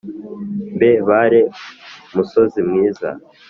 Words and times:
mbe 0.75 0.91
bare 1.07 1.41
musozi 2.13 2.59
mwiza 2.67 3.09